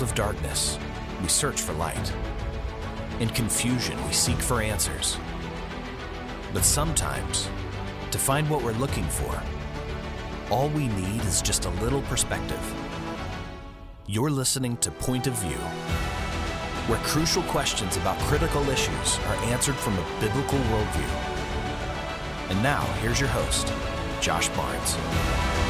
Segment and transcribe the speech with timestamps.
[0.00, 0.78] world of darkness,
[1.20, 2.12] we search for light.
[3.20, 5.18] In confusion, we seek for answers.
[6.54, 7.48] But sometimes,
[8.10, 9.42] to find what we're looking for,
[10.50, 12.62] all we need is just a little perspective.
[14.06, 15.60] You're listening to Point of View,
[16.88, 21.10] where crucial questions about critical issues are answered from a biblical worldview.
[22.48, 23.72] And now, here's your host,
[24.20, 25.69] Josh Barnes.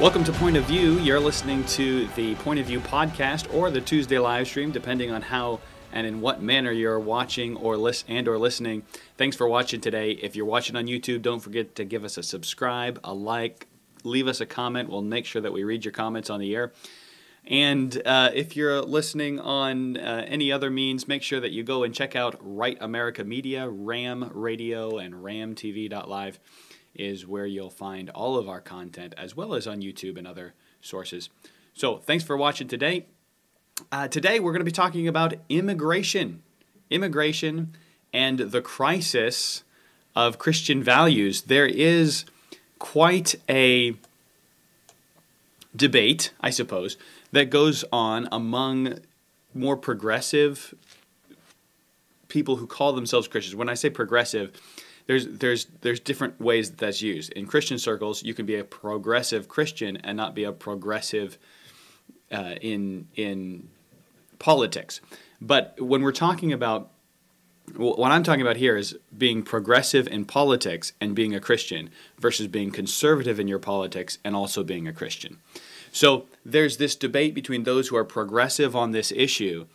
[0.00, 1.00] Welcome to Point of View.
[1.00, 5.22] You're listening to the Point of View podcast or the Tuesday live stream, depending on
[5.22, 5.58] how
[5.92, 8.84] and in what manner you're watching or list and or listening.
[9.16, 10.12] Thanks for watching today.
[10.12, 13.66] If you're watching on YouTube, don't forget to give us a subscribe, a like,
[14.04, 14.88] leave us a comment.
[14.88, 16.72] We'll make sure that we read your comments on the air.
[17.44, 21.82] And uh, if you're listening on uh, any other means, make sure that you go
[21.82, 26.38] and check out Right America Media, Ram Radio, and RamTV.live
[26.98, 30.54] is where you'll find all of our content, as well as on YouTube and other
[30.82, 31.30] sources.
[31.74, 33.06] So, thanks for watching today.
[33.92, 36.42] Uh, today, we're going to be talking about immigration,
[36.90, 37.76] immigration,
[38.12, 39.62] and the crisis
[40.16, 41.42] of Christian values.
[41.42, 42.24] There is
[42.80, 43.94] quite a
[45.74, 46.96] debate, I suppose,
[47.30, 48.98] that goes on among
[49.54, 50.74] more progressive
[52.28, 53.54] people who call themselves Christians.
[53.56, 54.52] When I say progressive,
[55.08, 57.32] there's there's there's different ways that that's used.
[57.32, 61.38] In Christian circles, you can be a progressive Christian and not be a progressive
[62.30, 63.68] uh, in in
[64.38, 65.00] politics.
[65.40, 66.90] But when we're talking about
[67.74, 72.46] what I'm talking about here is being progressive in politics and being a Christian versus
[72.46, 75.38] being conservative in your politics and also being a Christian.
[75.90, 79.66] So there's this debate between those who are progressive on this issue,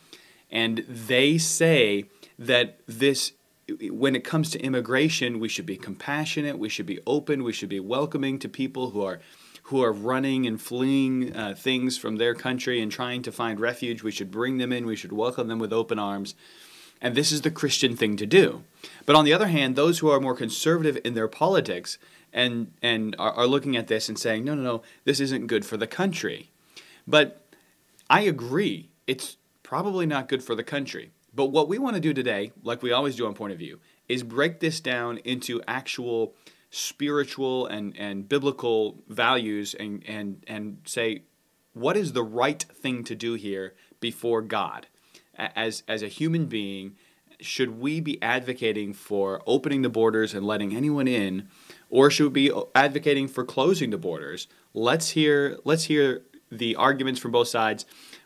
[0.50, 2.04] and they say
[2.38, 3.32] that this
[3.68, 7.68] when it comes to immigration, we should be compassionate, we should be open, we should
[7.68, 9.20] be welcoming to people who are
[9.68, 14.02] who are running and fleeing uh, things from their country and trying to find refuge.
[14.02, 16.34] We should bring them in, we should welcome them with open arms.
[17.00, 18.64] And this is the Christian thing to do.
[19.06, 21.96] But on the other hand, those who are more conservative in their politics
[22.32, 25.64] and and are, are looking at this and saying, no, no, no, this isn't good
[25.64, 26.50] for the country.
[27.06, 27.46] But
[28.10, 31.10] I agree, it's probably not good for the country.
[31.34, 33.80] But what we want to do today, like we always do on Point of View,
[34.08, 36.34] is break this down into actual
[36.70, 41.22] spiritual and, and biblical values and, and, and say,
[41.72, 44.86] what is the right thing to do here before God?
[45.36, 46.94] As, as a human being,
[47.40, 51.48] should we be advocating for opening the borders and letting anyone in,
[51.90, 54.46] or should we be advocating for closing the borders?
[54.72, 57.84] Let's hear, let's hear the arguments from both sides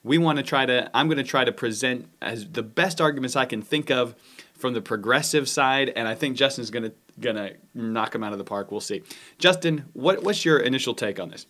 [0.09, 3.37] we want to try to i'm going to try to present as the best arguments
[3.37, 4.15] i can think of
[4.55, 8.33] from the progressive side and i think justin's going to going to knock them out
[8.33, 9.03] of the park we'll see.
[9.39, 11.47] Justin what, what's your initial take on this?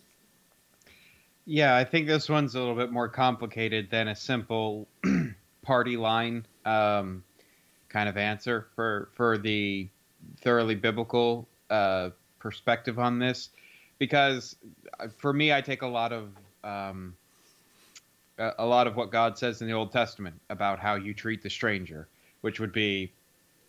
[1.45, 4.87] Yeah i think this one's a little bit more complicated than a simple
[5.61, 7.23] party line um,
[7.87, 9.89] kind of answer for for the
[10.41, 12.09] thoroughly biblical uh,
[12.39, 13.49] perspective on this.
[13.97, 14.55] Because
[14.99, 16.29] uh, for me i take a lot of
[16.63, 17.15] um,
[18.39, 21.49] a lot of what God says in the Old Testament about how you treat the
[21.49, 22.07] stranger,
[22.41, 23.11] which would be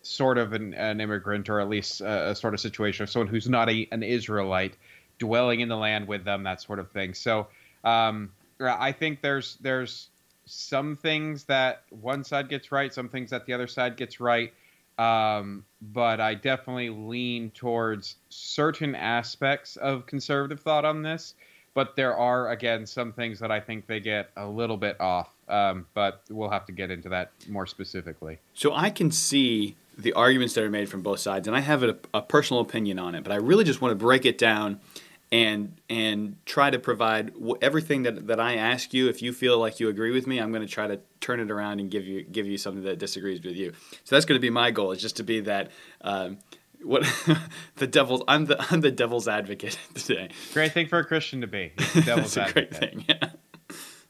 [0.02, 3.28] sort of an, an immigrant or at least a, a, sort of situation of someone
[3.28, 4.74] who's not a, an Israelite
[5.18, 7.14] dwelling in the land with them, that sort of thing.
[7.14, 7.48] So
[7.84, 10.08] um, I think there's there's
[10.46, 14.52] some things that one side gets right, some things that the other side gets right.
[14.98, 21.34] Um, but I definitely lean towards certain aspects of conservative thought on this
[21.74, 25.30] but there are again some things that I think they get a little bit off.
[25.48, 28.38] Um, but we'll have to get into that more specifically.
[28.54, 31.82] So I can see the arguments that are made from both sides, and I have
[31.82, 33.24] a, a personal opinion on it.
[33.24, 34.80] But I really just want to break it down
[35.32, 39.08] and and try to provide everything that, that I ask you.
[39.08, 41.50] If you feel like you agree with me, I'm going to try to turn it
[41.50, 43.72] around and give you give you something that disagrees with you.
[44.04, 44.92] So that's going to be my goal.
[44.92, 45.70] Is just to be that.
[46.00, 46.38] Um,
[46.82, 47.02] what
[47.76, 50.30] the devil's I'm the I'm the devil's advocate today.
[50.52, 51.72] Great thing for a Christian to be.
[52.04, 52.70] Devil's advocate.
[52.70, 53.04] great thing.
[53.08, 53.30] Yeah.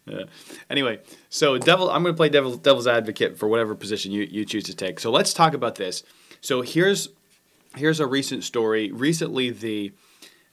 [0.06, 0.25] yeah.
[0.69, 4.44] Anyway, so devil I'm going to play devil devil's advocate for whatever position you, you
[4.44, 5.00] choose to take.
[5.00, 6.02] So let's talk about this.
[6.40, 7.08] So here's
[7.76, 8.90] here's a recent story.
[8.90, 9.93] Recently the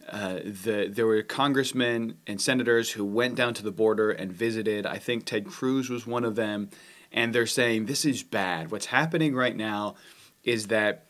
[0.10, 4.86] uh, the there were congressmen and senators who went down to the border and visited.
[4.86, 6.70] I think Ted Cruz was one of them,
[7.12, 8.72] and they're saying this is bad.
[8.72, 9.96] What's happening right now
[10.44, 11.07] is that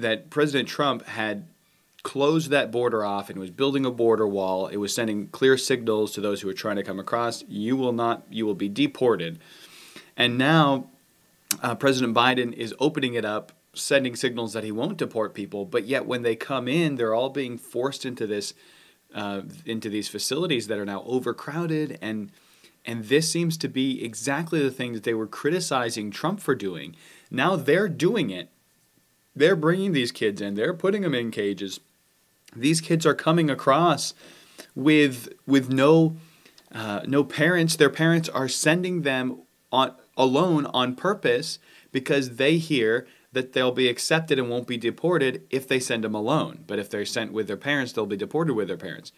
[0.00, 1.46] that President Trump had
[2.02, 4.66] closed that border off and was building a border wall.
[4.68, 7.44] It was sending clear signals to those who were trying to come across.
[7.48, 8.24] You will not.
[8.30, 9.38] You will be deported.
[10.16, 10.88] And now,
[11.62, 15.84] uh, President Biden is opening it up sending signals that he won't deport people, but
[15.84, 18.54] yet when they come in, they're all being forced into this
[19.14, 22.30] uh, into these facilities that are now overcrowded and
[22.86, 26.96] and this seems to be exactly the thing that they were criticizing Trump for doing.
[27.30, 28.48] Now they're doing it.
[29.34, 30.54] They're bringing these kids in.
[30.54, 31.80] They're putting them in cages.
[32.54, 34.14] These kids are coming across
[34.74, 36.16] with with no
[36.72, 37.76] uh, no parents.
[37.76, 39.42] Their parents are sending them
[39.72, 41.58] on alone on purpose
[41.92, 46.14] because they hear that they'll be accepted and won't be deported if they send them
[46.14, 46.64] alone.
[46.66, 49.12] But if they're sent with their parents, they'll be deported with their parents.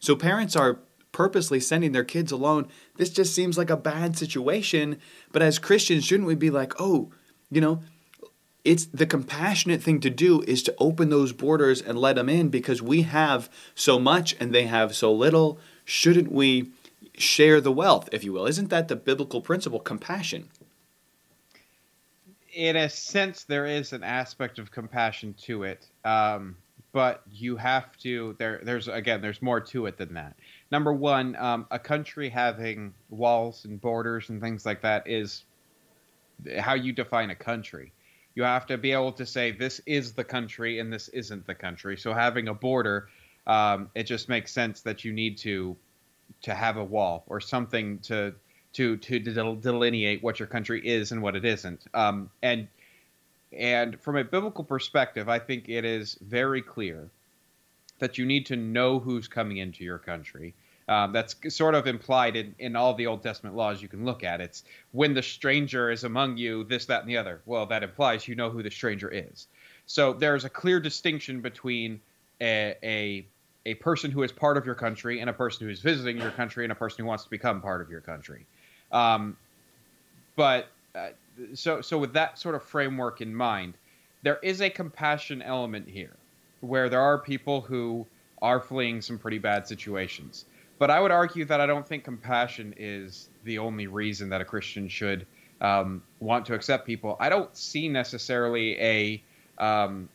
[0.00, 0.78] So parents are
[1.12, 2.68] purposely sending their kids alone.
[2.96, 4.98] This just seems like a bad situation.
[5.32, 7.12] But as Christians, shouldn't we be like, oh,
[7.50, 7.82] you know,
[8.68, 12.50] it's the compassionate thing to do is to open those borders and let them in
[12.50, 15.58] because we have so much and they have so little.
[15.86, 16.70] Shouldn't we
[17.16, 18.46] share the wealth, if you will?
[18.46, 20.50] Isn't that the biblical principle, compassion?
[22.58, 26.56] in a sense, there is an aspect of compassion to it, um,
[26.92, 28.34] but you have to.
[28.38, 30.34] There, there's again, there's more to it than that.
[30.72, 35.44] Number one, um, a country having walls and borders and things like that is
[36.58, 37.92] how you define a country.
[38.38, 41.56] You have to be able to say this is the country and this isn't the
[41.56, 41.96] country.
[41.96, 43.08] So having a border,
[43.48, 45.76] um, it just makes sense that you need to
[46.42, 48.32] to have a wall or something to
[48.74, 51.84] to to delineate what your country is and what it isn't.
[51.94, 52.68] Um, and
[53.52, 57.10] and from a biblical perspective, I think it is very clear
[57.98, 60.54] that you need to know who's coming into your country.
[60.88, 64.24] Um, that's sort of implied in, in all the Old Testament laws you can look
[64.24, 64.40] at.
[64.40, 67.42] It's when the stranger is among you, this, that, and the other.
[67.44, 69.46] Well, that implies you know who the stranger is.
[69.84, 72.00] So there's a clear distinction between
[72.40, 73.26] a, a,
[73.66, 76.30] a person who is part of your country and a person who is visiting your
[76.30, 78.46] country and a person who wants to become part of your country.
[78.90, 79.36] Um,
[80.36, 81.08] but uh,
[81.54, 83.74] so so with that sort of framework in mind,
[84.22, 86.16] there is a compassion element here,
[86.60, 88.06] where there are people who
[88.40, 90.46] are fleeing some pretty bad situations.
[90.78, 94.44] But I would argue that I don't think compassion is the only reason that a
[94.44, 95.26] Christian should
[95.60, 97.16] um, want to accept people.
[97.18, 99.22] I don't see necessarily a
[99.58, 100.08] um,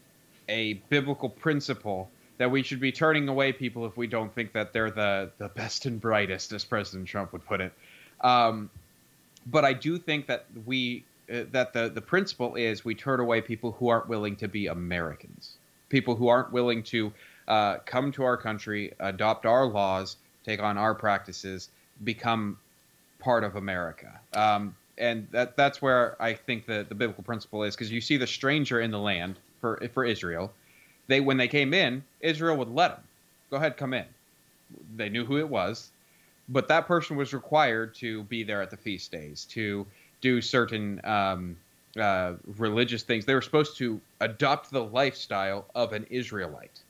[0.48, 4.74] a biblical principle that we should be turning away people if we don't think that
[4.74, 7.74] they're the the best and brightest, as President Trump would put it.
[8.22, 8.70] Um,
[9.48, 13.42] but I do think that we uh, that the the principle is we turn away
[13.42, 15.58] people who aren't willing to be Americans,
[15.90, 17.12] people who aren't willing to
[17.48, 21.70] uh, come to our country, adopt our laws, take on our practices,
[22.04, 22.58] become
[23.20, 24.20] part of America.
[24.34, 28.18] Um, and that that's where I think the, the biblical principle is because you see
[28.18, 30.54] the stranger in the land for for Israel,
[31.08, 33.04] they when they came in, Israel would let them
[33.50, 34.06] go ahead come in.
[34.96, 35.92] They knew who it was
[36.50, 39.86] but that person was required to be there at the feast days to
[40.22, 41.56] do certain um,
[42.00, 43.26] uh, religious things.
[43.26, 46.82] They were supposed to adopt the lifestyle of an Israelite,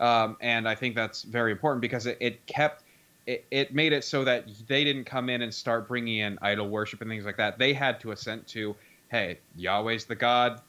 [0.00, 2.84] um, and I think that's very important because it, it kept.
[3.26, 6.68] It, it made it so that they didn't come in and start bringing in idol
[6.68, 7.58] worship and things like that.
[7.58, 8.74] They had to assent to,
[9.10, 10.60] hey, Yahweh's the God,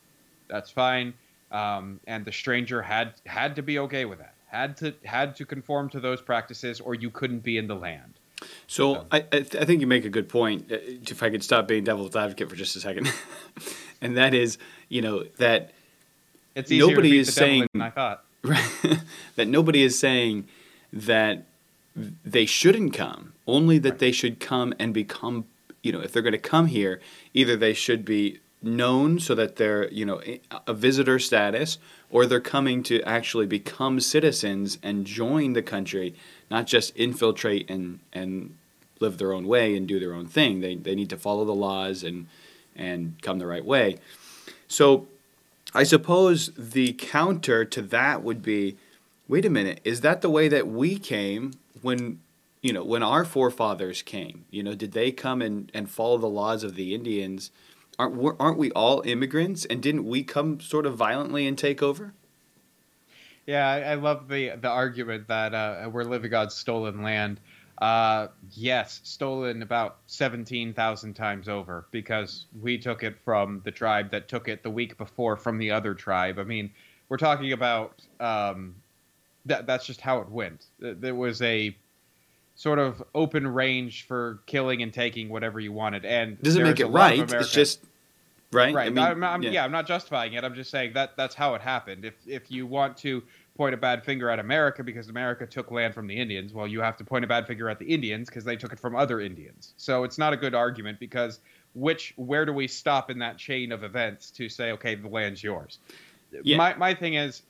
[0.47, 1.13] that's fine,
[1.51, 4.35] um, and the stranger had had to be okay with that.
[4.47, 8.13] Had to had to conform to those practices, or you couldn't be in the land.
[8.67, 10.71] So I, I, th- I, think you make a good point.
[10.71, 13.11] Uh, if I could stop being devil's advocate for just a second,
[14.01, 14.57] and that is,
[14.89, 15.71] you know, that
[16.55, 18.25] it's nobody is saying I thought
[19.35, 20.47] that nobody is saying
[20.91, 21.45] that
[21.95, 23.33] they shouldn't come.
[23.45, 25.45] Only that they should come and become.
[25.81, 27.01] You know, if they're going to come here,
[27.33, 30.21] either they should be known so that they're you know
[30.65, 31.77] a visitor status,
[32.09, 36.15] or they're coming to actually become citizens and join the country
[36.49, 38.55] not just infiltrate and and
[38.99, 40.61] live their own way and do their own thing.
[40.61, 42.27] They they need to follow the laws and
[42.75, 43.97] and come the right way.
[44.67, 45.07] So
[45.73, 48.77] I suppose the counter to that would be
[49.27, 52.19] wait a minute, is that the way that we came when
[52.63, 56.27] you know, when our forefathers came, you know, did they come and, and follow the
[56.27, 57.51] laws of the Indians?
[57.99, 59.65] Aren't, aren't we all immigrants?
[59.65, 62.13] And didn't we come sort of violently and take over?
[63.45, 67.41] Yeah, I, I love the the argument that uh, we're living on stolen land.
[67.81, 74.11] Uh, yes, stolen about seventeen thousand times over because we took it from the tribe
[74.11, 76.39] that took it the week before from the other tribe.
[76.39, 76.71] I mean,
[77.09, 78.75] we're talking about um,
[79.45, 79.67] that.
[79.67, 80.65] That's just how it went.
[80.79, 81.75] There was a
[82.55, 86.05] sort of open range for killing and taking whatever you wanted.
[86.05, 87.31] And doesn't make it right.
[87.31, 87.79] It's just
[88.51, 88.73] right?
[88.73, 88.87] Right.
[88.87, 89.51] I mean, I'm, I'm, yeah.
[89.51, 89.65] yeah.
[89.65, 90.43] I'm not justifying it.
[90.43, 92.05] I'm just saying that that's how it happened.
[92.05, 93.23] If if you want to
[93.55, 96.81] point a bad finger at America because America took land from the Indians, well, you
[96.81, 99.19] have to point a bad finger at the Indians because they took it from other
[99.21, 99.73] Indians.
[99.77, 101.39] So it's not a good argument because
[101.75, 105.43] which where do we stop in that chain of events to say, okay, the land's
[105.43, 105.79] yours?
[106.43, 106.57] Yeah.
[106.57, 107.41] My my thing is,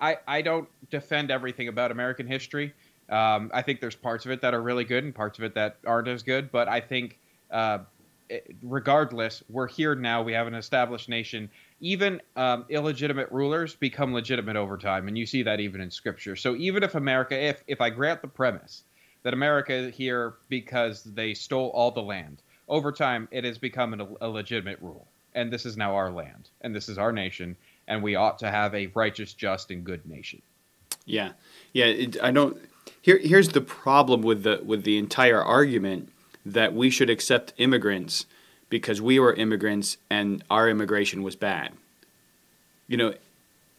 [0.00, 2.74] I I don't defend everything about American history.
[3.08, 5.54] Um, I think there's parts of it that are really good and parts of it
[5.54, 6.50] that aren't as good.
[6.50, 7.18] But I think,
[7.50, 7.78] uh,
[8.28, 10.22] it- regardless, we're here now.
[10.22, 11.50] We have an established nation.
[11.80, 16.34] Even um, illegitimate rulers become legitimate over time, and you see that even in Scripture.
[16.36, 18.84] So even if America, if if I grant the premise
[19.22, 23.92] that America is here because they stole all the land, over time it has become
[23.92, 27.56] an, a legitimate rule, and this is now our land, and this is our nation,
[27.88, 30.42] and we ought to have a righteous, just, and good nation.
[31.04, 31.32] Yeah,
[31.72, 31.86] yeah.
[31.86, 32.58] It, I don't.
[33.00, 36.10] Here, here's the problem with the with the entire argument
[36.44, 38.26] that we should accept immigrants
[38.68, 41.72] because we were immigrants and our immigration was bad.
[42.88, 43.14] You know,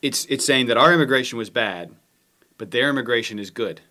[0.02, 1.92] it's it's saying that our immigration was bad,
[2.58, 3.82] but their immigration is good.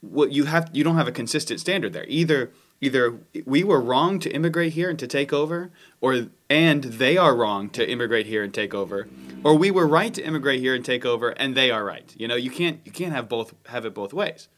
[0.00, 2.06] What you have, you don't have a consistent standard there.
[2.08, 5.70] Either either we were wrong to immigrate here and to take over,
[6.00, 9.08] or and they are wrong to immigrate here and take over,
[9.44, 12.14] or we were right to immigrate here and take over, and they are right.
[12.16, 14.48] You know, you can't you can't have both have it both ways.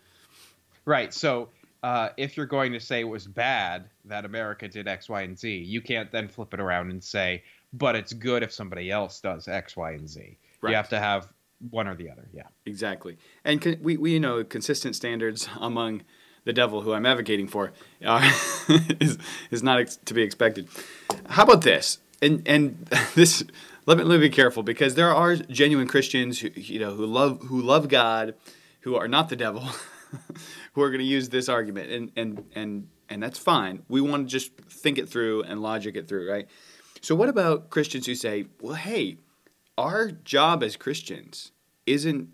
[0.85, 1.13] Right.
[1.13, 1.51] So
[1.83, 5.39] uh, if you're going to say it was bad that America did X, Y, and
[5.39, 9.21] Z, you can't then flip it around and say, but it's good if somebody else
[9.21, 10.39] does X, Y, and Z.
[10.61, 10.71] Right.
[10.71, 11.29] You have to have
[11.71, 12.29] one or the other.
[12.33, 12.47] Yeah.
[12.67, 16.03] Exactly, and con- we we know consistent standards among
[16.45, 17.73] the devil, who I'm advocating for,
[18.05, 18.33] uh,
[19.01, 19.19] is
[19.51, 20.69] is not ex- to be expected.
[21.29, 21.99] How about this?
[22.21, 23.45] And and this
[23.87, 27.07] let me let me be careful because there are genuine Christians who you know who
[27.07, 28.35] love who love God,
[28.81, 29.63] who are not the devil,
[30.73, 33.83] who are going to use this argument, and and and and that's fine.
[33.89, 36.49] We want to just think it through and logic it through, right?
[37.01, 39.17] So what about Christians who say, well, hey,
[39.77, 41.51] our job as Christians
[41.85, 42.29] isn't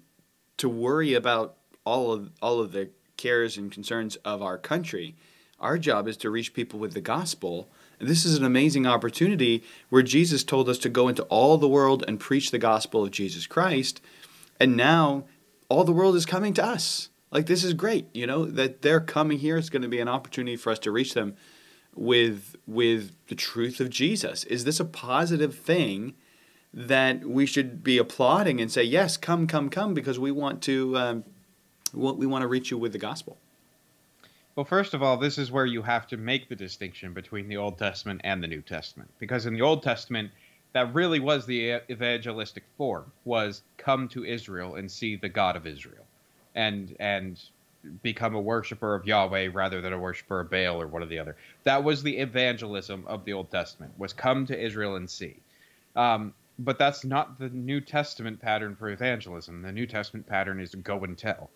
[0.59, 5.15] to worry about all of all of the cares and concerns of our country.
[5.61, 7.69] Our job is to reach people with the gospel.
[8.01, 11.69] And this is an amazing opportunity where Jesus told us to go into all the
[11.69, 14.01] world and preach the gospel of Jesus Christ.
[14.59, 15.25] And now
[15.69, 17.11] all the world is coming to us.
[17.31, 19.59] Like this is great, you know, that they're coming here.
[19.59, 21.37] It's going to be an opportunity for us to reach them
[21.95, 24.45] with with the truth of Jesus.
[24.45, 26.15] Is this a positive thing
[26.73, 30.97] that we should be applauding and say, "Yes, come, come, come," because we want to
[30.97, 31.25] um,
[31.95, 33.37] we want- we want to reach you with the gospel.
[34.55, 37.57] Well, first of all, this is where you have to make the distinction between the
[37.57, 40.33] Old Testament and the New Testament, because in the Old Testament,
[40.73, 45.67] that really was the evangelistic form: was come to Israel and see the God of
[45.67, 46.05] Israel,
[46.57, 47.41] and and
[48.03, 51.21] become a worshiper of Yahweh rather than a worshiper of Baal or one or the
[51.21, 51.37] other.
[51.63, 55.37] That was the evangelism of the Old Testament: was come to Israel and see.
[55.95, 59.63] Um, but that's not the New Testament pattern for evangelism.
[59.63, 61.49] The New Testament pattern is go and tell.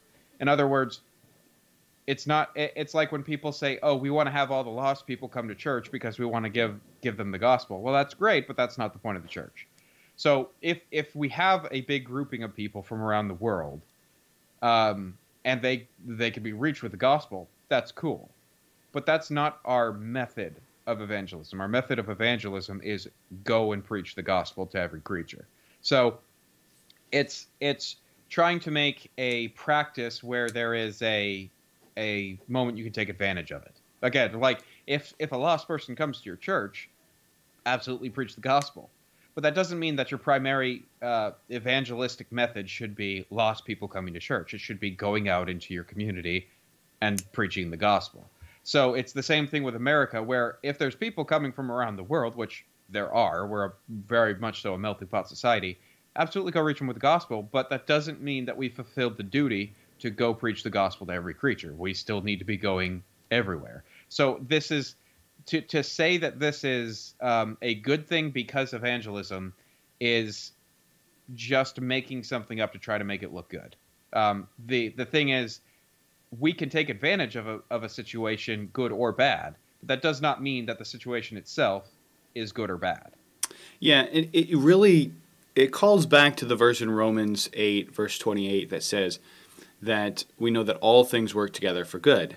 [0.42, 1.00] In other words,
[2.08, 5.06] it's not it's like when people say oh we want to have all the lost
[5.06, 7.80] people come to church because we want to give give them the gospel.
[7.80, 9.68] Well that's great but that's not the point of the church.
[10.16, 13.80] So if if we have a big grouping of people from around the world
[14.62, 18.28] um, and they they can be reached with the gospel that's cool.
[18.90, 20.56] But that's not our method
[20.88, 21.60] of evangelism.
[21.60, 23.08] Our method of evangelism is
[23.44, 25.46] go and preach the gospel to every creature.
[25.82, 26.18] So
[27.12, 27.96] it's it's
[28.32, 31.50] trying to make a practice where there is a
[31.98, 33.74] a moment you can take advantage of it.
[34.00, 36.88] Again, like if if a lost person comes to your church,
[37.66, 38.88] absolutely preach the gospel.
[39.34, 44.14] But that doesn't mean that your primary uh, evangelistic method should be lost people coming
[44.14, 44.54] to church.
[44.54, 46.48] It should be going out into your community
[47.02, 48.26] and preaching the gospel.
[48.62, 52.02] So it's the same thing with America, where if there's people coming from around the
[52.02, 55.78] world, which there are, we're a very much so a melting pot society,
[56.16, 57.42] absolutely go reach them with the gospel.
[57.42, 61.12] But that doesn't mean that we fulfilled the duty to go preach the gospel to
[61.12, 61.72] every creature.
[61.72, 63.84] We still need to be going everywhere.
[64.08, 64.96] So this is
[65.46, 69.54] to to say that this is um, a good thing because evangelism
[70.00, 70.52] is
[71.34, 73.76] just making something up to try to make it look good.
[74.12, 75.60] Um, the the thing is,
[76.38, 79.54] we can take advantage of a of a situation, good or bad.
[79.80, 81.88] But that does not mean that the situation itself
[82.34, 83.12] is good or bad.
[83.80, 85.12] Yeah, it, it really
[85.54, 89.18] it calls back to the verse in Romans 8 verse 28 that says
[89.80, 92.36] that we know that all things work together for good.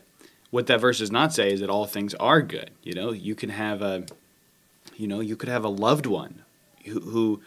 [0.52, 2.72] What that verse does not say is that all things are good.
[2.84, 4.06] You know, you can have a
[4.96, 6.44] you know, you could have a loved one
[6.86, 7.42] who who,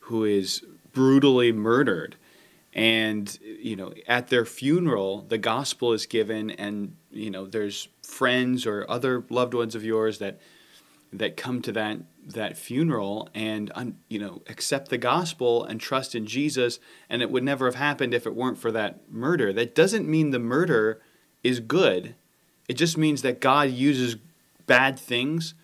[0.00, 0.62] who is
[0.92, 2.16] brutally murdered
[2.72, 8.64] and you know at their funeral the gospel is given and you know there's friends
[8.66, 10.38] or other loved ones of yours that
[11.12, 13.72] that come to that that funeral and
[14.08, 18.14] you know accept the gospel and trust in Jesus and it would never have happened
[18.14, 21.00] if it weren't for that murder that doesn't mean the murder
[21.42, 22.14] is good
[22.68, 24.16] it just means that God uses
[24.66, 25.54] bad things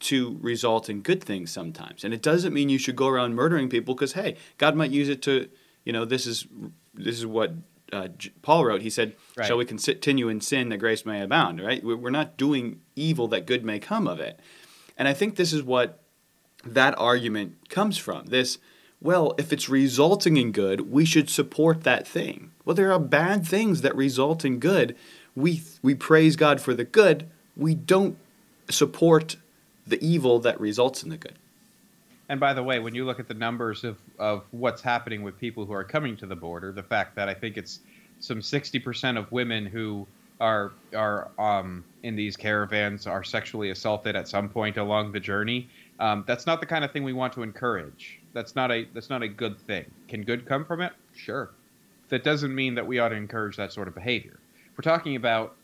[0.00, 2.04] to result in good things sometimes.
[2.04, 5.08] And it doesn't mean you should go around murdering people because hey, God might use
[5.08, 5.48] it to,
[5.84, 6.46] you know, this is
[6.92, 7.52] this is what
[7.92, 8.08] uh,
[8.42, 8.82] Paul wrote.
[8.82, 9.46] He said, Right.
[9.46, 11.84] "Shall we continue in sin that grace may abound?" Right?
[11.84, 14.40] We're not doing evil that good may come of it.
[14.96, 16.00] And I think this is what
[16.64, 18.26] that argument comes from.
[18.26, 18.58] This,
[19.00, 22.52] well, if it's resulting in good, we should support that thing.
[22.64, 24.96] Well, there are bad things that result in good.
[25.34, 27.28] We we praise God for the good.
[27.56, 28.16] We don't
[28.68, 29.36] support
[29.86, 31.34] the evil that results in the good.
[32.28, 35.38] And by the way, when you look at the numbers of, of what's happening with
[35.38, 37.80] people who are coming to the border, the fact that I think it's
[38.18, 40.06] some 60% of women who
[40.40, 45.68] are are um, in these caravans are sexually assaulted at some point along the journey.
[45.98, 48.20] Um, that's not the kind of thing we want to encourage.
[48.32, 49.90] That's not a that's not a good thing.
[50.08, 50.92] Can good come from it?
[51.14, 51.50] Sure.
[52.08, 54.38] That doesn't mean that we ought to encourage that sort of behavior.
[54.76, 55.56] We're talking about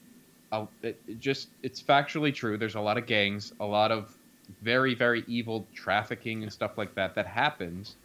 [0.51, 2.57] uh, it, it just it's factually true.
[2.57, 4.17] There's a lot of gangs, a lot of
[4.63, 7.97] very very evil trafficking and stuff like that that happens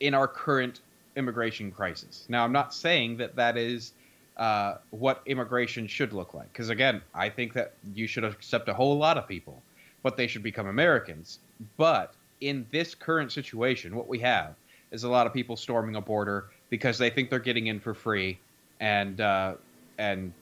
[0.00, 0.80] in our current
[1.16, 2.26] immigration crisis.
[2.28, 3.92] Now, I'm not saying that that is
[4.40, 8.74] uh, what immigration should look like, because again, I think that you should accept a
[8.74, 9.62] whole lot of people,
[10.02, 11.40] but they should become Americans.
[11.76, 14.54] But in this current situation, what we have
[14.92, 17.92] is a lot of people storming a border because they think they're getting in for
[17.92, 18.38] free,
[18.80, 19.54] and uh,
[19.98, 20.32] and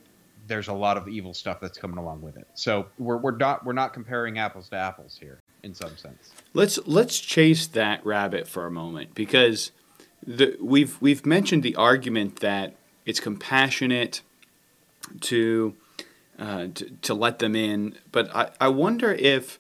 [0.47, 2.47] there's a lot of evil stuff that's coming along with it.
[2.55, 6.31] So we're we're not we're not comparing apples to apples here in some sense.
[6.55, 9.73] Let's let's chase that rabbit for a moment because
[10.25, 12.75] the, we've we've mentioned the argument that
[13.09, 14.21] it's compassionate
[15.23, 15.75] to
[16.39, 19.59] uh, to, to let them in, but I, I wonder if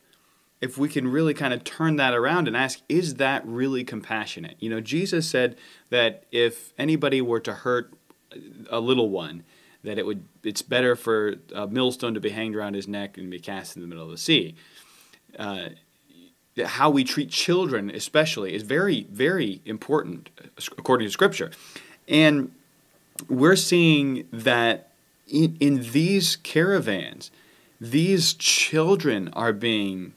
[0.61, 4.57] if we can really kind of turn that around and ask, is that really compassionate?
[4.61, 5.57] You know, Jesus said
[5.91, 7.93] that if anybody were to hurt
[8.71, 9.45] a little one,
[9.83, 13.31] that it would it's better for a millstone to be hanged around his neck and
[13.31, 14.55] be cast in the middle of the sea.
[15.39, 15.71] Uh,
[16.67, 20.29] how we treat children, especially, is very, very important
[20.77, 21.51] according to Scripture.
[22.09, 22.53] And
[23.29, 24.91] we're seeing that
[25.27, 27.31] in, in these caravans,
[27.81, 30.15] these children are being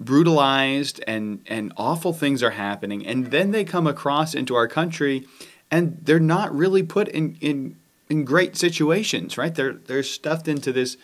[0.00, 3.04] brutalized and, and awful things are happening.
[3.06, 5.26] And then they come across into our country
[5.70, 7.76] and they're not really put in, in,
[8.08, 9.54] in great situations, right?
[9.54, 10.96] They're, they're stuffed into this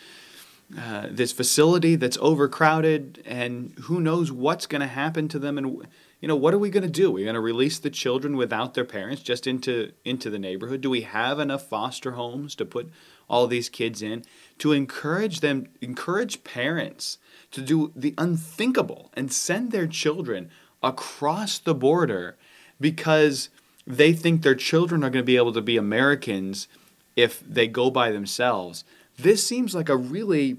[0.77, 5.59] uh, this facility that's overcrowded, and who knows what's going to happen to them?
[5.59, 5.87] And
[6.24, 7.10] you know, what are we going to do?
[7.10, 10.80] We're going to release the children without their parents just into into the neighborhood.
[10.80, 12.88] Do we have enough foster homes to put
[13.28, 14.24] all these kids in
[14.56, 17.18] to encourage them, encourage parents
[17.50, 20.48] to do the unthinkable and send their children
[20.82, 22.38] across the border
[22.80, 23.50] because
[23.87, 26.68] they think their children are going to be able to be Americans
[27.16, 28.82] if they go by themselves
[29.18, 30.56] this seems like a really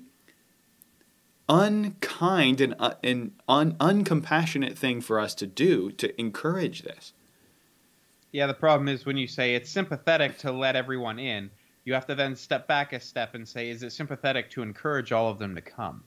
[1.47, 7.13] unkind and, uh, and un, uncompassionate thing for us to do to encourage this.
[8.31, 11.49] Yeah, the problem is when you say it's sympathetic to let everyone in,
[11.85, 15.11] you have to then step back a step and say, is it sympathetic to encourage
[15.11, 16.03] all of them to come?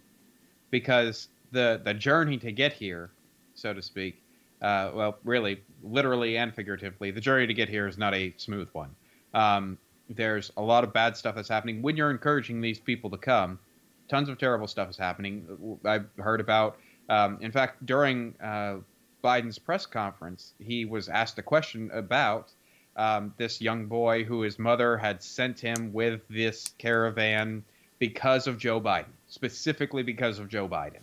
[0.70, 3.10] Because the the journey to get here,
[3.54, 4.20] so to speak,
[4.60, 8.68] uh, well, really, literally and figuratively, the journey to get here is not a smooth
[8.72, 8.90] one.
[9.32, 9.78] Um,
[10.10, 13.58] there's a lot of bad stuff that's happening when you're encouraging these people to come.
[14.08, 15.78] Tons of terrible stuff is happening.
[15.84, 18.76] I've heard about, um, in fact, during uh,
[19.22, 22.52] Biden's press conference, he was asked a question about
[22.96, 27.64] um, this young boy who his mother had sent him with this caravan
[27.98, 31.02] because of Joe Biden, specifically because of Joe Biden.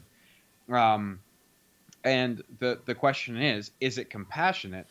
[0.73, 1.19] Um,
[2.03, 4.87] and the the question is, is it compassionate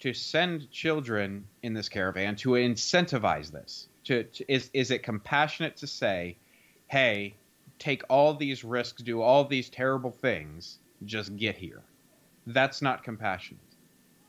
[0.00, 3.88] to send children in this caravan to incentivize this?
[4.04, 6.36] To, to, is is it compassionate to say,
[6.86, 7.40] "Hey,
[7.78, 11.84] take all these risks, do all these terrible things, just get here"?
[12.46, 13.76] That's not compassionate.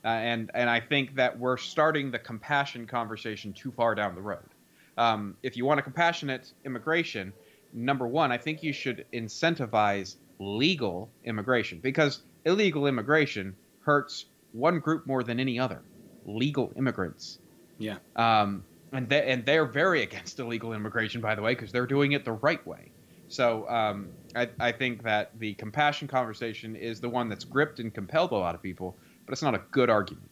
[0.04, 4.22] Uh, and and I think that we're starting the compassion conversation too far down the
[4.22, 4.54] road.
[4.98, 7.34] Um, if you want a compassionate immigration,
[7.74, 15.06] number one, I think you should incentivize legal immigration because illegal immigration hurts one group
[15.08, 15.84] more than any other
[16.26, 17.39] legal immigrants
[17.78, 17.98] Yeah.
[18.15, 22.13] um, and they, and they're very against illegal immigration by the way because they're doing
[22.13, 22.91] it the right way.
[23.27, 27.93] So um, I, I think that the compassion conversation is the one that's gripped and
[27.93, 30.29] compelled a lot of people but it's not a good argument.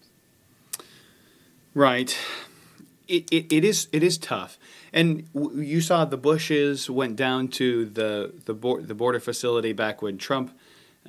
[1.73, 2.15] Right.
[3.07, 4.57] It, it, it is it is tough,
[4.93, 10.01] and w- you saw the Bushes went down to the the, the border facility back
[10.01, 10.57] when Trump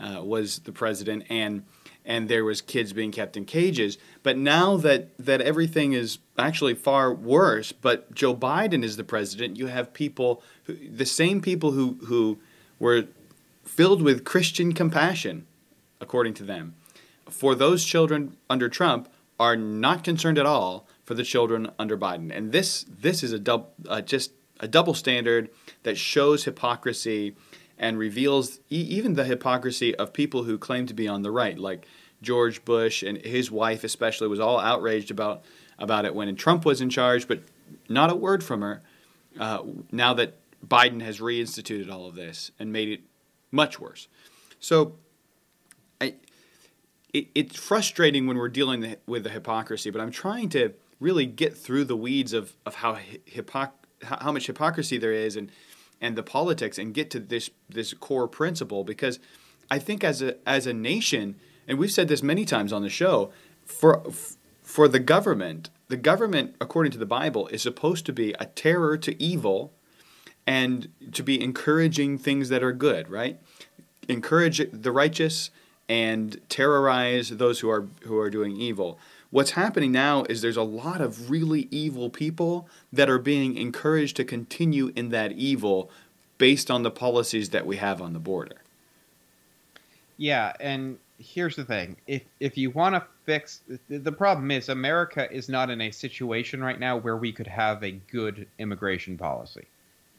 [0.01, 1.63] uh, was the president, and
[2.05, 3.99] and there was kids being kept in cages.
[4.23, 9.57] But now that that everything is actually far worse, but Joe Biden is the president,
[9.57, 12.39] you have people, who, the same people who who
[12.79, 13.07] were
[13.65, 15.47] filled with Christian compassion,
[16.01, 16.75] according to them,
[17.29, 19.09] for those children under Trump
[19.41, 22.35] are not concerned at all for the children under Biden.
[22.35, 25.51] And this this is a dub, uh, just a double standard
[25.83, 27.35] that shows hypocrisy
[27.79, 31.59] and reveals e- even the hypocrisy of people who claim to be on the right,
[31.59, 31.87] like
[32.23, 35.45] George Bush and his wife especially was all outraged about
[35.79, 37.41] about it when Trump was in charge, but
[37.89, 38.81] not a word from her.
[39.39, 43.01] Uh, now that Biden has reinstituted all of this and made it
[43.51, 44.09] much worse,
[44.61, 44.95] so
[46.01, 46.15] I,
[47.13, 49.91] it, it's frustrating when we're dealing with the hypocrisy.
[49.91, 54.47] But I'm trying to really get through the weeds of of how hypocr- how much
[54.47, 55.51] hypocrisy there is and
[56.01, 59.19] and the politics and get to this this core principle because
[59.71, 62.91] I think as a as a nation and we've said this many times on the
[62.91, 63.33] show
[63.65, 64.03] for
[64.63, 68.97] for the government the government according to the bible is supposed to be a terror
[68.99, 69.73] to evil
[70.47, 73.41] and to be encouraging things that are good right?
[74.09, 75.51] Encourage the righteous
[75.89, 78.99] and terrorize those who are who are doing evil
[79.35, 84.15] what's happening now is there's a lot of really evil people that are being encouraged
[84.15, 85.91] to continue in that evil
[86.39, 88.55] based on the policies that we have on the border.
[90.19, 95.29] Yeah and here's the thing: if if you want to fix the problem is America
[95.33, 99.65] is not in a situation right now where we could have a good immigration policy.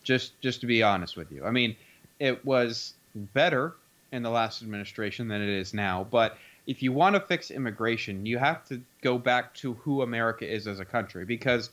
[0.04, 1.78] Just just to be honest with you, I mean,
[2.20, 3.76] it was better
[4.12, 8.26] in the last administration than it is now, but if you want to fix immigration,
[8.26, 11.70] you have to go back to who America is as a country because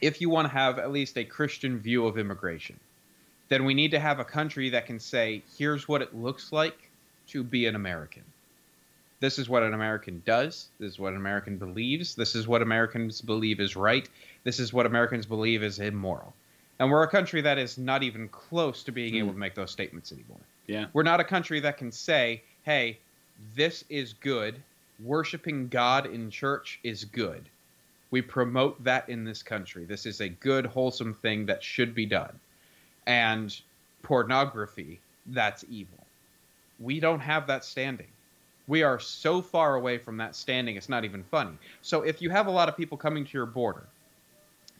[0.00, 2.78] if you want to have at least a Christian view of immigration,
[3.48, 6.90] then we need to have a country that can say, here's what it looks like
[7.28, 8.22] to be an American.
[9.20, 10.68] This is what an American does.
[10.78, 12.14] This is what an American believes.
[12.14, 14.08] This is what Americans believe is right.
[14.44, 16.32] This is what Americans believe is immoral.
[16.78, 19.18] And we're a country that is not even close to being mm.
[19.18, 20.38] able to make those statements anymore.
[20.66, 20.86] Yeah.
[20.92, 22.98] We're not a country that can say, hey,
[23.54, 24.62] this is good.
[25.02, 27.48] Worshipping God in church is good.
[28.10, 29.84] We promote that in this country.
[29.84, 32.38] This is a good, wholesome thing that should be done.
[33.06, 33.58] And
[34.02, 35.98] pornography, that's evil
[36.78, 38.06] we don't have that standing.
[38.66, 41.56] We are so far away from that standing, it's not even funny.
[41.82, 43.86] So if you have a lot of people coming to your border,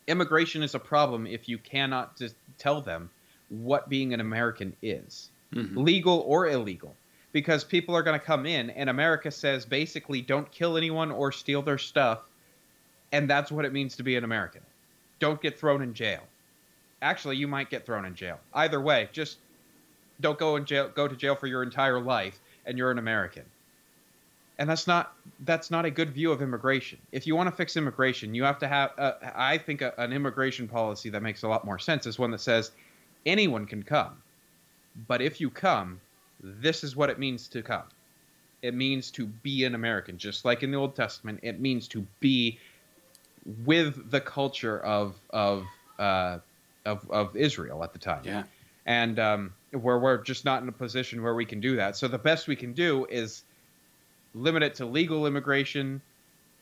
[0.07, 3.11] immigration is a problem if you cannot just tell them
[3.49, 5.79] what being an American is, mm-hmm.
[5.79, 6.95] legal or illegal.
[7.33, 11.31] Because people are going to come in, and America says basically don't kill anyone or
[11.31, 12.21] steal their stuff,
[13.13, 14.63] and that's what it means to be an American.
[15.19, 16.23] Don't get thrown in jail.
[17.03, 18.39] Actually, you might get thrown in jail.
[18.55, 19.39] Either way, just
[20.21, 23.45] don't go in jail go to jail for your entire life and you're an American.
[24.59, 26.99] And that's not that's not a good view of immigration.
[27.13, 30.13] If you want to fix immigration, you have to have uh, I think a, an
[30.13, 32.73] immigration policy that makes a lot more sense is one that says
[33.25, 34.21] anyone can come.
[35.07, 36.01] But if you come,
[36.41, 37.85] this is what it means to come.
[38.63, 41.41] It means to be an American, just like in the Old Testament.
[41.43, 42.59] It means to be
[43.65, 45.65] with the culture of of
[45.99, 46.39] uh,
[46.85, 48.23] of, of Israel at the time.
[48.25, 48.45] Yeah.
[48.87, 51.97] And um, where we're just not in a position where we can do that.
[51.97, 53.43] So the best we can do is
[54.35, 56.01] limit it to legal immigration,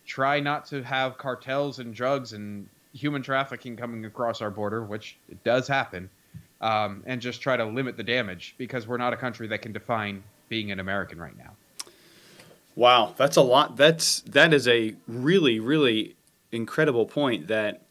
[0.07, 5.17] try not to have cartels and drugs and human trafficking coming across our border, which
[5.29, 6.11] it does happen,
[6.61, 9.73] um, and just try to limit the damage because we're not a country that can
[9.73, 11.53] define being an American right now.
[12.75, 13.77] Wow, that's a lot.
[13.77, 16.15] That's that is a really really
[16.53, 17.83] incredible point that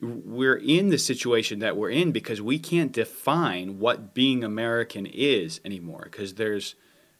[0.00, 5.60] we're in the situation that we're in because we can't define what being American is
[5.64, 6.74] anymore because there's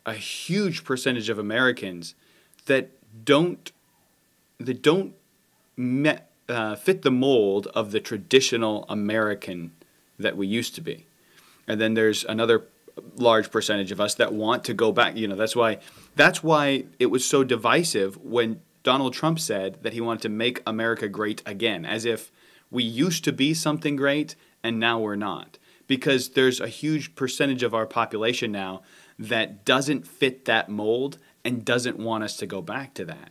[0.05, 2.15] a huge percentage of Americans
[2.67, 2.91] that
[3.25, 3.73] don't
[4.59, 5.15] that don't
[5.77, 9.73] met, uh, fit the mold of the traditional American
[10.19, 11.07] that we used to be.
[11.67, 12.67] And then there's another
[13.17, 15.79] large percentage of us that want to go back, you know, that's why
[16.15, 20.63] that's why it was so divisive when Donald Trump said that he wanted to make
[20.67, 22.31] America great again as if
[22.71, 27.63] we used to be something great and now we're not because there's a huge percentage
[27.63, 28.83] of our population now
[29.19, 33.31] that doesn't fit that mold and doesn't want us to go back to that.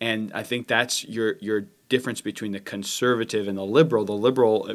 [0.00, 4.04] And I think that's your your difference between the conservative and the liberal.
[4.04, 4.74] The liberal uh,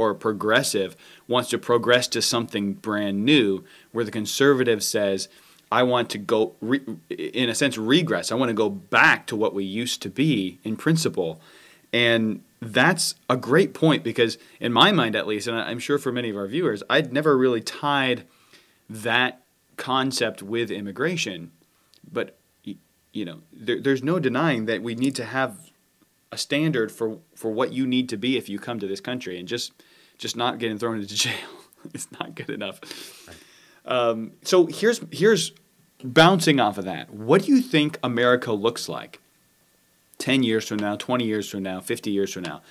[0.00, 0.96] or progressive
[1.28, 5.28] wants to progress to something brand new, where the conservative says,
[5.70, 8.32] "I want to go, re, in a sense, regress.
[8.32, 11.40] I want to go back to what we used to be in principle."
[11.92, 16.12] And that's a great point because, in my mind at least, and I'm sure for
[16.12, 18.24] many of our viewers, I'd never really tied
[18.88, 19.42] that
[19.76, 21.52] concept with immigration
[22.12, 22.36] but
[23.12, 25.70] you know, there, there's no denying that we need to have
[26.32, 29.38] a standard for for what you need to be if you come to this country,
[29.38, 29.72] and just
[30.20, 31.34] just not getting thrown into jail
[31.94, 32.80] is not good enough.
[33.84, 35.52] Um, so here's here's
[36.04, 37.12] bouncing off of that.
[37.12, 39.20] What do you think America looks like
[40.18, 42.62] ten years from now, twenty years from now, fifty years from now?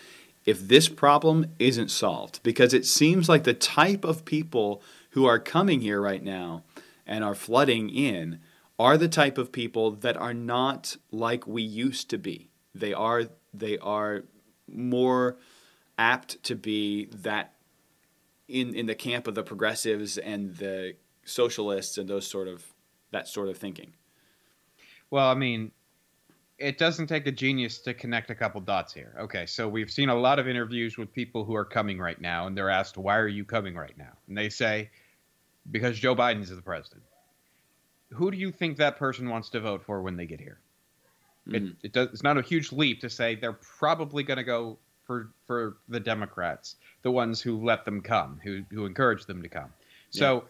[0.45, 4.81] If this problem isn't solved, because it seems like the type of people
[5.11, 6.63] who are coming here right now
[7.05, 8.39] and are flooding in
[8.77, 12.49] are the type of people that are not like we used to be.
[12.73, 14.23] They are they are
[14.71, 15.37] more
[15.99, 17.53] apt to be that
[18.47, 22.73] in in the camp of the progressives and the socialists and those sort of
[23.11, 23.93] that sort of thinking.
[25.11, 25.71] Well, I mean,
[26.57, 29.15] it doesn't take a genius to connect a couple dots here.
[29.19, 32.47] Okay, so we've seen a lot of interviews with people who are coming right now,
[32.47, 34.89] and they're asked, "Why are you coming right now?" And they say,
[35.69, 37.03] "Because Joe Biden is the president."
[38.11, 40.59] who do you think that person wants to vote for when they get here?
[41.47, 41.55] Mm-hmm.
[41.55, 44.79] It, it does, it's not a huge leap to say they're probably going to go
[45.09, 49.49] for for the Democrats, the ones who let them come, who who encourage them to
[49.49, 49.73] come.
[50.11, 50.19] Yeah.
[50.19, 50.43] So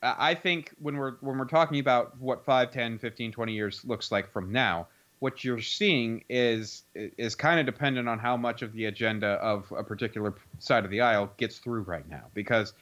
[0.00, 4.12] I think when we're when we're talking about what 5, 10, 15, 20 years looks
[4.12, 4.86] like from now,
[5.18, 9.72] what you're seeing is is kind of dependent on how much of the agenda of
[9.76, 12.74] a particular side of the aisle gets through right now because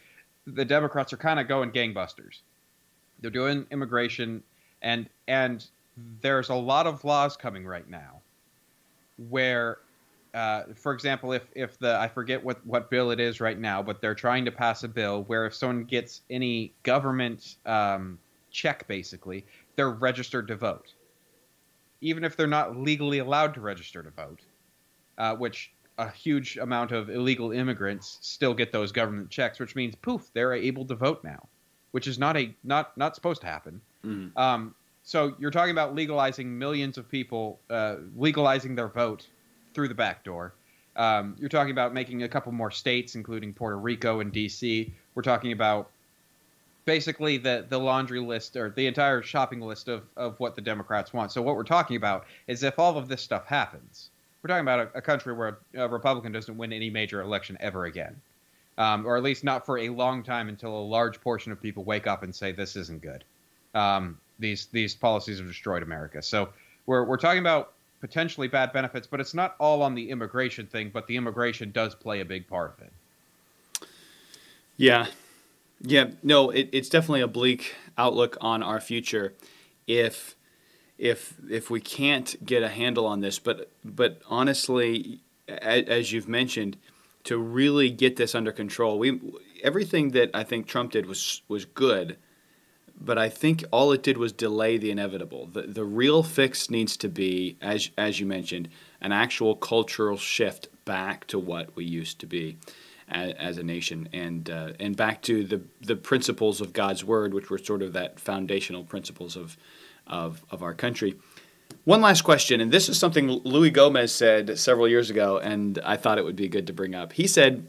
[0.46, 2.40] the Democrats are kind of going gangbusters.
[3.23, 4.42] They're doing immigration,
[4.83, 5.64] and and
[6.20, 8.20] there's a lot of laws coming right now
[9.31, 9.79] where
[10.35, 13.83] uh, for example, if if the I forget what what bill it is right now,
[13.83, 18.19] but they're trying to pass a bill where if someone gets any government um,
[18.51, 19.45] check, basically,
[19.77, 20.95] they're registered to vote,
[22.01, 24.40] even if they're not legally allowed to register to vote,
[25.19, 29.95] uh, which a huge amount of illegal immigrants still get those government checks, which means
[29.97, 31.47] poof, they're able to vote now
[31.93, 33.81] which is not a not not supposed to happen.
[34.05, 34.38] Mm-hmm.
[34.38, 39.27] Um, so you're talking about legalizing millions of people uh, legalizing their vote
[39.75, 40.55] through the back door.
[40.97, 44.93] Um, you're talking about making a couple more states, including Puerto Rico and D.C.
[45.15, 45.91] We're talking about
[46.85, 51.13] basically the the laundry list or the entire shopping list of of what the Democrats
[51.13, 51.33] want.
[51.33, 54.11] So what we're talking about is if all of this stuff happens,
[54.43, 57.85] we're talking about a, a country where a Republican doesn't win any major election ever
[57.85, 58.21] again
[58.81, 61.85] um, or at least not for a long time until a large portion of people
[61.85, 63.25] wake up and say this isn't good.
[63.75, 66.23] Um, these these policies have destroyed America.
[66.23, 66.49] So
[66.87, 70.91] we're we're talking about potentially bad benefits, but it's not all on the immigration thing.
[70.93, 73.89] But the immigration does play a big part of it.
[74.77, 75.07] Yeah,
[75.81, 76.11] yeah.
[76.23, 79.35] No, it, it's definitely a bleak outlook on our future
[79.87, 80.37] if
[80.99, 83.39] if if we can't get a handle on this.
[83.39, 86.77] But but honestly, as, as you've mentioned
[87.25, 88.99] to really get this under control.
[88.99, 89.21] We
[89.63, 92.17] everything that I think Trump did was was good,
[93.01, 95.47] but I think all it did was delay the inevitable.
[95.47, 98.69] The the real fix needs to be, as as you mentioned,
[99.01, 102.59] an actual cultural shift back to what we used to be
[103.09, 107.33] as, as a nation, and uh, and back to the the principles of God's word,
[107.33, 109.57] which were sort of that foundational principles of
[110.07, 111.17] of of our country.
[111.85, 115.97] One last question, and this is something Louis Gomez said several years ago, and I
[115.97, 117.13] thought it would be good to bring up.
[117.13, 117.67] He said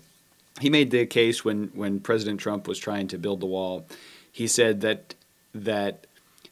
[0.59, 3.87] he made the case when, when President Trump was trying to build the wall.
[4.31, 5.15] He said that
[5.53, 6.07] that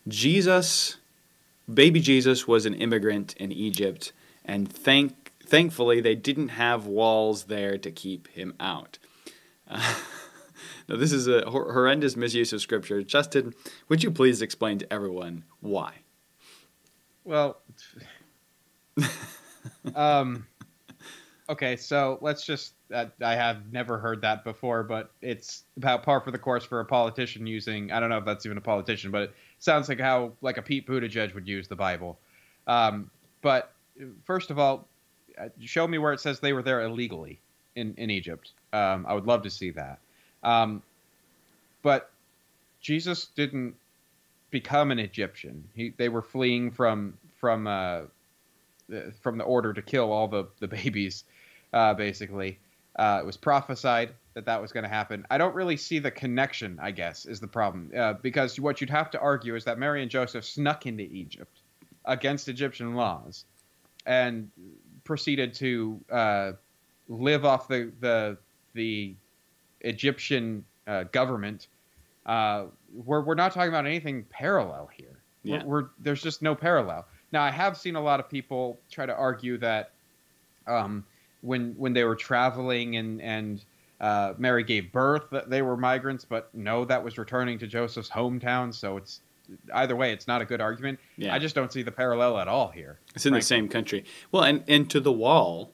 [0.08, 0.98] Jesus,
[1.72, 4.12] baby Jesus, was an immigrant in Egypt,
[4.46, 9.00] and thank thankfully they didn't have walls there to keep him out.
[9.68, 9.96] Uh,
[10.88, 13.02] now this is a horrendous misuse of scripture.
[13.04, 13.54] Justin,
[13.88, 15.96] would you please explain to everyone why?
[17.24, 17.58] Well,
[19.96, 20.48] um,
[21.50, 22.74] okay, so let's just.
[22.94, 26.80] Uh, I have never heard that before, but it's about par for the course for
[26.80, 27.92] a politician using.
[27.92, 30.62] I don't know if that's even a politician, but it sounds like how like a
[30.62, 32.18] Pete Buttigieg would use the Bible.
[32.68, 33.10] Um,
[33.42, 33.72] but
[34.26, 34.88] first of all,
[35.38, 37.40] uh, show me where it says they were there illegally
[37.76, 38.52] in in Egypt.
[38.74, 40.00] Um, I would love to see that.
[40.44, 40.82] Um,
[41.82, 42.12] but
[42.82, 43.76] Jesus didn't
[44.52, 45.68] become an Egyptian.
[45.76, 48.02] He, they were fleeing from from uh,
[49.22, 51.24] from the order to kill all the the babies,
[51.74, 52.60] uh, basically.
[52.96, 55.26] Uh, it was prophesied that that was going to happen.
[55.30, 56.78] I don't really see the connection.
[56.82, 60.02] I guess is the problem uh, because what you'd have to argue is that Mary
[60.02, 61.62] and Joseph snuck into Egypt
[62.06, 63.46] against Egyptian laws
[64.06, 64.50] and
[65.04, 66.52] proceeded to uh,
[67.08, 68.38] live off the the
[68.74, 69.16] the
[69.82, 71.68] Egyptian uh, government
[72.30, 75.20] uh, we're we're not talking about anything parallel here.
[75.44, 75.64] Yeah.
[75.64, 77.08] We're, we're, there's just no parallel.
[77.32, 79.92] Now I have seen a lot of people try to argue that
[80.68, 81.04] um,
[81.42, 83.64] when when they were traveling and and
[84.02, 88.10] uh, Mary gave birth that they were migrants, but no, that was returning to Joseph's
[88.10, 88.74] hometown.
[88.74, 89.22] So it's
[89.74, 91.00] either way, it's not a good argument.
[91.18, 91.34] Yeah.
[91.36, 93.00] I just don't see the parallel at all here.
[93.16, 94.06] It's in the same country.
[94.32, 95.74] Well, and, and to the wall,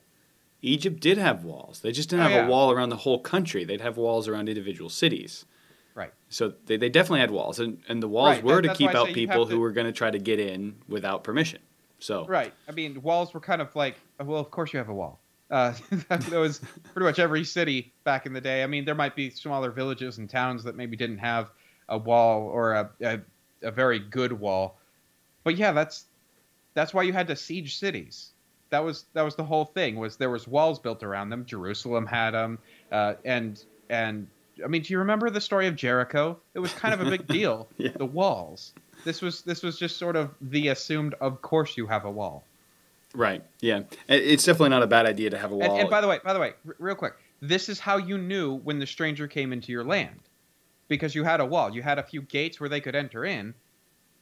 [0.63, 1.81] Egypt did have walls.
[1.81, 2.47] They just didn't Oh, have yeah.
[2.47, 3.63] a wall around the whole country.
[3.63, 5.45] They'd have walls around individual cities.
[5.93, 6.11] Right.
[6.29, 8.95] So they, they definitely had walls, and, and the walls Right, were that- to keep
[8.95, 11.59] out people to- who were going to try to get in without permission.
[11.99, 12.53] So Right.
[12.67, 15.19] I mean, walls were kind of like, well, of course you have a wall.
[15.49, 15.73] Uh,
[16.09, 16.59] that was
[16.93, 18.63] pretty much every city back in the day.
[18.63, 21.51] I mean, there might be smaller villages and towns that maybe didn't have
[21.89, 23.19] a wall or a, a,
[23.61, 24.79] a very good wall,
[25.43, 26.05] but yeah, that's
[26.73, 28.31] that's why you had to siege cities.
[28.71, 29.97] That was that was the whole thing.
[29.97, 31.45] Was there was walls built around them.
[31.45, 32.59] Jerusalem had them,
[32.91, 34.27] uh, and and
[34.63, 36.39] I mean, do you remember the story of Jericho?
[36.53, 37.67] It was kind of a big deal.
[37.77, 37.91] Yeah.
[37.95, 38.73] The walls.
[39.03, 41.13] This was this was just sort of the assumed.
[41.21, 42.43] Of course, you have a wall.
[43.15, 45.71] Right, yeah, it's definitely not a bad idea to have a wall.
[45.71, 48.17] And, and by the way, by the way, r- real quick, this is how you
[48.17, 50.19] knew when the stranger came into your land,
[50.87, 51.73] because you had a wall.
[51.73, 53.53] You had a few gates where they could enter in,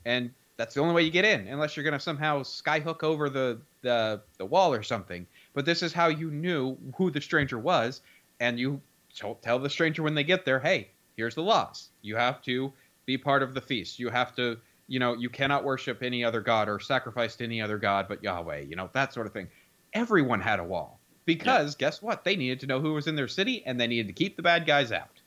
[0.06, 3.30] and that's the only way you get in, unless you're going to somehow skyhook over
[3.30, 5.26] the, the the wall or something.
[5.54, 8.02] But this is how you knew who the stranger was,
[8.40, 8.82] and you
[9.16, 11.90] told, tell the stranger when they get there, hey, here's the laws.
[12.02, 12.72] You have to
[13.06, 14.00] be part of the feast.
[14.00, 17.62] You have to, you know, you cannot worship any other god or sacrifice to any
[17.62, 18.62] other god but Yahweh.
[18.62, 19.48] You know that sort of thing.
[19.94, 22.24] Everyone had a wall because guess what?
[22.24, 24.44] They needed to know who was in their city and they needed to keep the
[24.44, 25.22] bad guys out.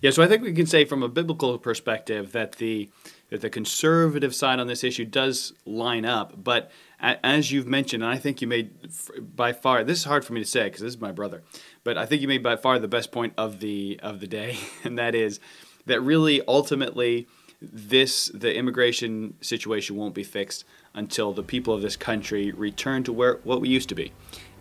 [0.00, 2.90] Yeah, so I think we can say from a biblical perspective that the
[3.30, 8.12] that the conservative side on this issue does line up, but as you've mentioned, and
[8.12, 8.70] I think you made
[9.18, 11.42] by far this is hard for me to say because this is my brother,
[11.84, 14.58] but I think you made by far the best point of the of the day,
[14.84, 15.40] and that is
[15.86, 17.26] that really ultimately
[17.72, 23.12] this the immigration situation won't be fixed until the people of this country return to
[23.12, 24.12] where what we used to be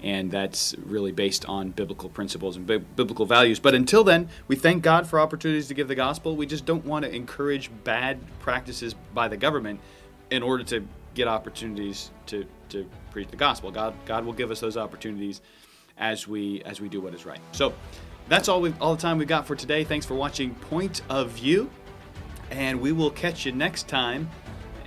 [0.03, 3.59] and that's really based on biblical principles and bi- biblical values.
[3.59, 6.35] But until then, we thank God for opportunities to give the gospel.
[6.35, 9.79] We just don't want to encourage bad practices by the government
[10.31, 13.69] in order to get opportunities to, to preach the gospel.
[13.69, 15.41] God God will give us those opportunities
[15.97, 17.39] as we as we do what is right.
[17.51, 17.73] So
[18.27, 19.83] that's all we all the time we got for today.
[19.83, 21.69] Thanks for watching Point of View,
[22.51, 24.29] and we will catch you next time.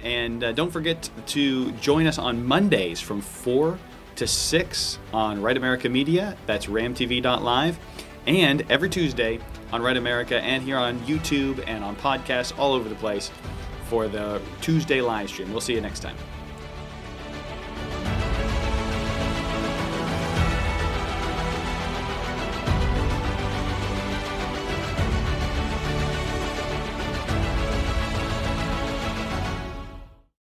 [0.02, 3.78] And uh, don't forget to join us on Mondays from 4
[4.16, 6.36] to 6 on Right America Media.
[6.46, 7.78] That's ramtv.live.
[8.26, 9.40] And every Tuesday
[9.72, 13.30] on Right America and here on YouTube and on podcasts all over the place
[13.86, 15.50] for the Tuesday live stream.
[15.50, 16.16] We'll see you next time.